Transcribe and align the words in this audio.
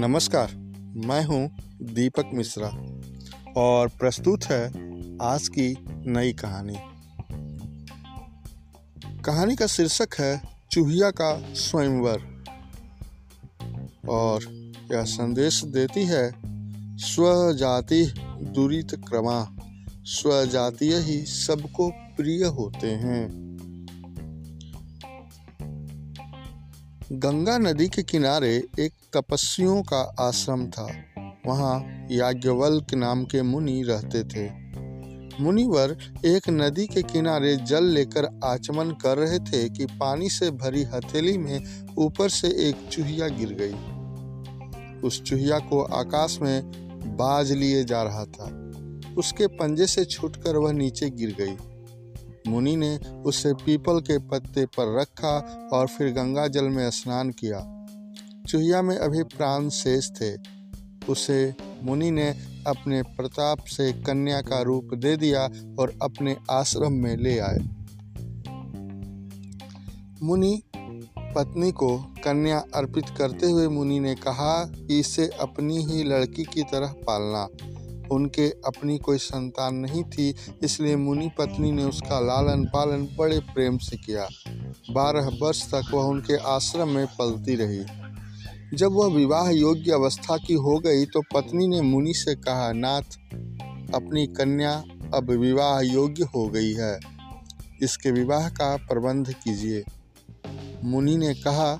नमस्कार, 0.00 0.50
मैं 1.06 1.24
हूँ 1.24 1.56
दीपक 1.82 2.30
मिश्रा 2.34 2.68
और 3.56 3.88
प्रस्तुत 3.88 4.44
है 4.44 4.66
आज 5.22 5.48
की 5.48 5.84
नई 5.90 6.32
कहानी। 6.32 6.76
कहानी 9.20 9.56
का 9.56 9.66
शीर्षक 9.66 10.08
है 10.18 10.42
चूहिया 10.70 11.10
का 11.10 11.54
स्वयंवर 11.54 12.44
और 14.08 14.44
यह 14.92 15.04
संदेश 15.04 15.64
देती 15.64 16.04
है 16.04 16.32
स्वजाति 16.96 18.14
दुरित 18.42 18.94
क्रमा, 19.08 19.56
स्वजातीय 20.04 20.96
ही 20.96 21.22
सबको 21.26 21.90
प्रिय 21.90 22.44
होते 22.44 22.86
हैं। 22.86 23.49
गंगा 27.12 27.58
नदी 27.58 27.88
के 27.88 28.02
किनारे 28.02 28.64
एक 28.80 28.92
तपस्वियों 29.16 29.82
का 29.82 30.14
आश्रम 30.20 30.66
था। 30.66 31.04
वहाँ 31.46 32.06
याज्ञवल्क 32.10 32.94
नाम 32.94 33.24
के 33.24 33.42
मुनि 33.42 33.82
रहते 33.82 34.24
थे। 34.24 34.50
मुनिवर 35.42 35.98
एक 36.26 36.42
नदी 36.50 36.86
के 36.86 37.02
किनारे 37.02 37.56
जल 37.56 37.84
लेकर 37.84 38.40
आचमन 38.44 38.90
कर 38.90 39.18
रहे 39.18 39.38
थे 39.38 39.68
कि 39.68 39.86
पानी 39.86 40.28
से 40.28 40.50
भरी 40.50 40.82
हथेली 40.82 41.38
में 41.38 41.86
ऊपर 41.98 42.28
से 42.28 42.48
एक 42.48 42.88
चूहिया 42.92 43.28
गिर 43.28 43.56
गई। 43.60 43.74
उस 45.00 45.22
चूहिया 45.22 45.58
को 45.58 45.82
आकाश 45.82 46.38
में 46.42 46.62
बाज 47.16 47.52
लिए 47.52 47.84
जा 47.84 48.02
रहा 48.02 48.24
था। 48.24 48.70
उसके 49.18 49.46
पंजे 49.46 49.86
से 49.86 50.04
छूटकर 50.04 50.56
वह 50.56 50.72
नीचे 50.72 51.10
गिर 51.10 51.36
गई। 51.40 51.56
मुनि 52.50 52.76
ने 52.76 52.96
उसे 53.26 53.54
पीपल 53.54 54.00
के 54.00 54.18
पत्ते 54.18 54.66
पर 54.66 55.00
रखा 55.00 55.38
और 55.72 55.86
फिर 55.86 56.12
गंगा 56.12 56.46
जल 56.46 56.64
में 56.64 56.90
स्नान 56.90 57.30
किया। 57.30 57.86
चुहिया 58.48 58.82
में 58.82 58.96
अभी 58.96 59.22
प्राण 59.22 59.68
शेष 59.68 60.10
थे। 60.10 60.36
उसे 61.08 61.54
मुनि 61.82 62.10
ने 62.10 62.28
अपने 62.66 63.02
प्रताप 63.02 63.58
से 63.58 63.92
कन्या 63.92 64.40
का 64.40 64.62
रूप 64.62 64.90
दे 64.94 65.16
दिया 65.16 65.44
और 65.78 65.98
अपने 66.02 66.36
आश्रम 66.50 66.92
में 66.92 67.16
ले 67.16 67.38
आए। 67.38 67.58
मुनि 70.22 70.62
पत्नी 71.18 71.72
को 71.72 71.98
कन्या 71.98 72.64
अर्पित 72.74 73.04
करते 73.18 73.50
हुए 73.50 73.68
मुनि 73.68 74.00
ने 74.00 74.14
कहा 74.14 74.64
कि 74.64 75.00
इसे 75.00 75.30
अपनी 75.40 75.82
ही 75.84 76.04
लड़की 76.04 76.44
की 76.44 76.62
तरह 76.62 76.86
पालना। 76.86 77.48
उनके 78.12 78.48
अपनी 78.66 78.98
कोई 78.98 79.18
संतान 79.18 79.74
नहीं 79.74 80.02
थी, 80.04 80.34
इसलिए 80.62 80.96
मुनि 80.96 81.30
पत्नी 81.38 81.72
ने 81.72 81.84
उसका 81.84 82.20
लालन 82.20 82.64
पालन 82.64 83.06
बड़े 83.18 83.38
प्रेम 83.54 83.78
से 83.78 83.96
किया। 83.96 84.28
बारह 84.90 85.30
वर्ष 85.42 85.62
तक 85.66 85.90
वह 85.94 86.04
उनके 86.04 86.36
आश्रम 86.36 86.88
में 86.88 87.06
पलती 87.18 87.54
रही। 87.54 87.84
जब 88.76 88.92
वह 88.92 89.14
विवाह 89.14 89.50
योग्य 89.50 89.92
अवस्था 89.92 90.36
की 90.36 90.54
हो 90.54 90.78
गई 90.78 91.04
तो 91.04 91.20
पत्नी 91.34 91.66
ने 91.66 91.80
मुनि 91.80 92.14
से 92.14 92.34
कहा, 92.34 92.72
नाथ, 92.72 93.18
अपनी 93.94 94.26
कन्या 94.26 94.72
अब 95.14 95.30
विवाह 95.30 95.80
योग्य 95.80 96.24
हो 96.24 96.46
गई 96.48 96.72
है। 96.72 96.98
इसके 97.82 98.10
विवाह 98.10 98.48
का 98.48 98.76
प्रबंध 98.76 99.32
कीजिए। 99.34 99.84
मुनि 100.84 101.16
ने 101.16 101.34
कहा, 101.34 101.78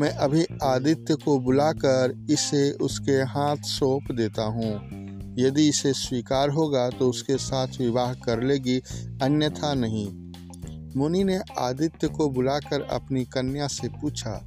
मैं 0.00 0.10
अभी 0.10 0.44
आदित्य 0.62 1.14
को 1.14 1.38
बुलाकर 1.38 2.26
इसे 2.30 2.70
उसके 2.72 3.12
हाथ 3.12 3.56
सौंप 3.56 4.12
देता 4.12 4.42
हूँ। 4.42 5.01
यदि 5.38 5.68
इसे 5.68 5.92
स्वीकार 5.92 6.50
होगा 6.50 6.88
तो 6.90 7.08
उसके 7.10 7.36
साथ 7.36 7.80
विवाह 7.80 8.14
कर 8.14 8.42
लेगी, 8.42 8.78
अन्यथा 9.22 9.72
नहीं। 9.74 10.08
मुनि 10.96 11.24
ने 11.24 11.40
आदित्य 11.58 12.08
को 12.08 12.28
बुलाकर 12.30 12.82
अपनी 12.82 13.24
कन्या 13.24 13.66
से 13.66 13.88
पूछा, 13.90 14.40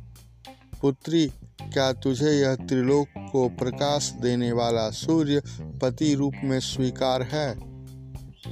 पुत्री, 0.82 1.28
क्या 1.64 1.92
तुझे 1.94 2.32
यह 2.32 2.56
त्रिलोक 2.56 3.08
को 3.32 3.48
प्रकाश 3.50 4.10
देने 4.22 4.52
वाला 4.52 4.90
सूर्य 4.90 5.42
पति 5.82 6.14
रूप 6.16 6.34
में 6.44 6.60
स्वीकार 6.60 7.24
है? 7.24 7.56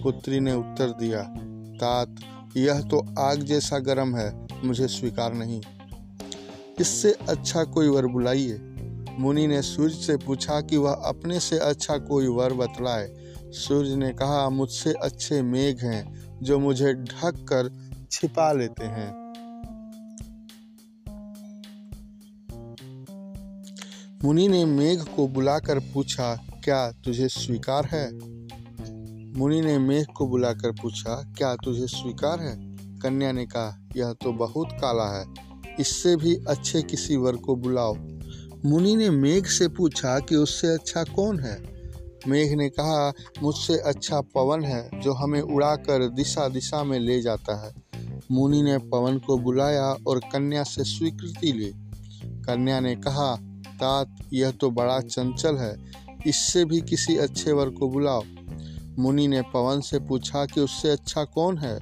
पुत्री 0.04 0.40
ने 0.40 0.54
उत्तर 0.54 0.90
दिया, 0.90 1.22
तात, 1.78 2.16
यह 2.58 2.82
तो 2.82 3.06
आग 3.20 3.44
जैसा 3.44 3.80
गर्म 3.80 4.16
है, 4.16 4.32
मुझे 4.64 4.88
स्वीकार 4.88 5.34
नहीं। 5.34 5.62
इससे 6.80 7.12
अच्छा 7.30 7.64
कोई 7.64 7.88
वर 7.88 8.06
बुलाइए। 8.06 8.60
मुनि 9.20 9.48
ने 9.48 9.62
सूर्य 9.62 9.94
से 9.94 10.18
पूछा 10.18 10.62
कि 10.62 10.78
वह 10.78 10.94
अपने 10.94 11.40
से 11.40 11.60
अच्छा 11.60 11.98
कोई 11.98 12.28
वर 12.28 12.54
बतलाए। 12.54 13.14
सूर्य 13.52 13.96
ने 13.96 14.14
कहा, 14.14 14.50
मुझसे 14.50 14.94
अच्छे 14.94 15.42
मेघ 15.42 15.84
हैं 15.84 16.30
जो 16.44 16.60
मुझे 16.60 16.94
ढक 16.94 17.46
कर 17.50 17.92
छिपा 18.12 18.52
लेते 18.52 18.86
हैं। 18.86 19.24
मुनि 24.24 24.48
ने 24.48 24.66
मेघ 24.66 25.04
को 25.04 25.28
बुलाकर 25.28 25.80
पूछा, 25.80 26.36
क्या 26.64 26.92
तुझे 26.92 27.28
स्वीकार 27.28 27.86
है? 27.86 28.14
मुनि 29.40 29.62
ने 29.62 29.80
मेघ 29.80 30.06
को 30.06 30.28
बुलाकर 30.28 30.72
पूछा, 30.72 31.34
क्या 31.38 31.56
तुझे 31.56 31.88
स्वीकार 31.88 32.40
है? 32.40 32.74
कन्या 33.00 33.32
ने 33.32 33.46
कहा, 33.46 33.88
यह 33.98 34.14
तो 34.14 34.34
बहुत 34.34 34.68
काला 34.72 35.20
है। 35.20 35.26
इससे 35.80 36.16
भी 36.16 36.36
अच्छे 36.36 36.82
किसी 36.82 37.16
वर 37.16 37.36
को 37.36 37.56
बुलाओ। 37.56 37.94
मुनि 38.66 38.96
ने 38.96 39.10
मेघ 39.10 39.46
से 39.46 39.68
पूछा 39.68 40.20
कि 40.20 40.36
उससे 40.36 40.68
अच्छा 40.68 41.04
कौन 41.04 41.40
है? 41.40 41.64
मेघ 42.28 42.54
ने 42.54 42.70
कहा, 42.70 43.14
मुझसे 43.44 43.78
अच्छा 43.78 44.22
पवन 44.22 44.64
है, 44.64 45.02
जो 45.02 45.14
हमें 45.14 45.42
उड़ाकर 45.42 46.10
दिशा 46.10 46.48
दिशा 46.48 46.84
में 46.84 47.00
ले 47.00 47.22
जाता 47.22 47.66
है। 47.66 47.74
मुनि 48.32 48.62
ने 48.62 48.78
पवन 48.78 49.18
को 49.18 49.38
बुलाया 49.38 49.96
और 50.08 50.20
कन्या 50.20 50.64
से 50.64 50.84
स्वीकृति 50.84 51.52
ली। 51.52 51.74
कन्या 52.26 52.80
ने 52.80 52.96
कहा, 52.96 53.36
तात, 53.68 54.16
यह 54.34 54.52
तो 54.52 54.72
बड़ा 54.72 55.00
चंचल 55.00 55.56
है, 55.56 55.78
इससे 56.28 56.66
भी 56.66 56.82
किसी 56.82 57.18
अच्छे 57.18 57.52
वर 57.52 57.70
को 57.70 57.90
बुलाओ। 57.90 58.24
मुनि 59.00 59.28
ने 59.28 59.42
पवन 59.42 59.82
से 59.82 60.00
पूछा 60.00 60.46
कि 60.46 60.62
उससे 60.62 60.90
अच्छा 60.90 61.24
कौन 61.24 61.58
है? 61.58 61.80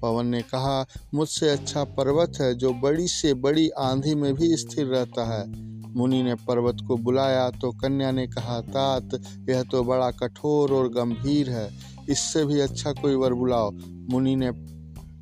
पवन 0.00 0.26
ने 0.26 0.42
कहा, 0.42 0.86
मुझसे 1.14 1.48
अच्छा 1.48 1.84
पर्वत 1.84 2.32
है, 2.40 2.54
जो 2.54 2.72
बड़ी 2.72 3.08
से 3.08 3.34
बड़ी 3.34 3.68
आंधी 3.68 4.14
में 4.14 4.34
भी 4.34 4.56
स्थिर 4.56 4.86
रहता 4.86 5.38
है। 5.38 5.73
मुनि 5.96 6.22
ने 6.22 6.34
पर्वत 6.34 6.76
को 6.88 6.96
बुलाया 6.96 7.50
तो 7.50 7.70
कन्या 7.72 8.10
ने 8.10 8.26
कहा, 8.26 8.60
तात, 8.60 9.20
यह 9.50 9.62
तो 9.62 9.84
बड़ा 9.84 10.10
कठोर 10.10 10.72
और 10.72 10.88
गंभीर 10.88 11.50
है, 11.50 11.68
इससे 12.10 12.44
भी 12.44 12.60
अच्छा 12.60 12.92
कोई 12.92 13.14
वर 13.14 13.32
बुलाओ। 13.32 13.70
मुनि 14.10 14.36
ने 14.36 14.50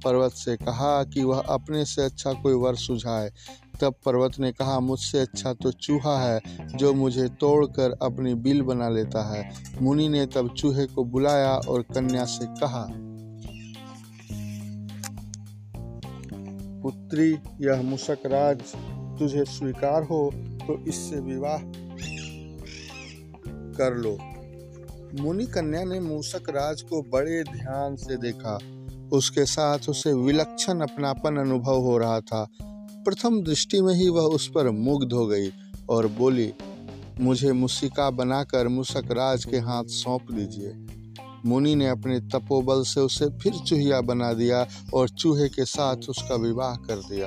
पर्वत 0.05 0.33
से 0.33 0.57
कहा 0.57 1.05
कि 1.05 1.23
वह 1.25 1.39
अपने 1.39 1.85
से 1.85 2.05
अच्छा 2.05 2.33
कोई 2.33 2.55
वर 2.55 2.75
सुझाए। 2.75 3.31
तब 3.81 3.95
पर्वत 4.05 4.39
ने 4.39 4.53
कहा, 4.53 4.81
मुझसे 4.81 5.19
अच्छा 5.19 5.53
तो 5.53 5.71
चूहा 5.71 6.19
है, 6.23 6.41
जो 6.75 6.95
मुझे 6.95 7.29
तोड़कर 7.29 7.97
अपनी 8.03 8.35
बिल 8.35 8.63
बना 8.63 8.89
लेता 8.89 9.23
है। 9.33 9.51
मुनि 9.83 10.09
ने 10.09 10.27
तब 10.27 10.55
चूहे 10.55 10.87
को 10.87 11.05
बुलाया 11.05 11.55
और 11.69 11.83
कन्या 11.83 12.25
से 12.25 12.47
कहा, 12.61 12.87
पुत्री, 16.83 17.39
यह 17.61 17.83
मुशकराज 17.83 18.61
तुझे 19.19 19.45
स्वीकार 19.45 20.03
हो 20.03 20.31
तो 20.67 20.85
इससे 20.89 21.21
विवाह 21.21 21.59
कर 23.77 23.97
लो। 23.97 24.17
मुनि 25.23 25.47
कन्या 25.47 25.85
ने 25.85 26.01
मूसक 26.01 26.51
राज 26.51 26.83
को 26.83 27.03
बड़े 27.03 27.43
ध्यान 27.43 27.97
से 27.97 28.17
देखा। 28.17 28.59
उसके 29.13 29.45
साथ 29.45 29.79
उसे 29.89 30.13
विलक्षण 30.13 30.81
अपनापन 30.81 31.37
अनुभव 31.37 31.79
हो 31.79 31.99
रहा 31.99 32.21
था। 32.21 32.47
प्रथम 33.05 33.43
दृष्टि 33.43 33.81
में 33.81 33.95
ही 33.95 34.09
वह 34.09 34.23
उस 34.23 34.49
पर 34.49 34.71
मुग्ध 34.71 35.13
हो 35.13 35.27
गई 35.27 35.51
और 35.91 36.07
बोली, 36.07 36.53
मुझे 37.21 37.53
मुसिका 37.53 38.11
बनाकर 38.11 38.69
मुसक 38.69 39.11
राज 39.11 39.45
के 39.45 39.57
हाथ 39.57 39.85
सौंप 39.85 40.33
दीजिए। 40.33 40.75
मुनि 41.47 41.75
ने 41.75 41.89
अपने 41.89 42.21
तपोबल 42.21 42.83
से 42.83 43.01
उसे 43.01 43.27
फिर 43.39 43.53
चूहिया 43.53 44.01
बना 44.01 44.33
दिया 44.33 44.67
और 44.95 45.09
चूहे 45.09 45.49
के 45.49 45.65
साथ 45.65 45.97
उसका 46.09 46.35
विवाह 46.35 46.77
कर 46.77 46.97
दिया। 46.97 47.27